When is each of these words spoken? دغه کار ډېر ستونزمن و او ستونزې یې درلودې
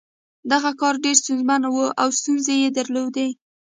دغه 0.51 0.71
کار 0.79 0.95
ډېر 1.03 1.15
ستونزمن 1.21 1.61
و 1.67 1.75
او 2.01 2.09
ستونزې 2.19 2.55
یې 2.63 2.69
درلودې 2.77 3.27